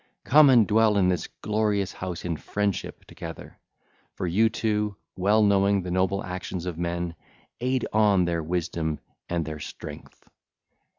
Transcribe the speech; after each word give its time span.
Come 0.23 0.49
and 0.49 0.65
dwell 0.65 0.97
in 0.97 1.09
this 1.09 1.27
glorious 1.43 1.93
house 1.93 2.25
in 2.25 2.35
friendship 2.35 3.05
together; 3.05 3.59
for 4.15 4.25
you 4.25 4.49
two, 4.49 4.95
well 5.15 5.43
knowing 5.43 5.83
the 5.83 5.91
noble 5.91 6.23
actions 6.23 6.65
of 6.65 6.75
men, 6.75 7.13
aid 7.59 7.85
on 7.93 8.25
their 8.25 8.41
wisdom 8.41 8.97
and 9.29 9.45
their 9.45 9.59
strength. 9.59 10.27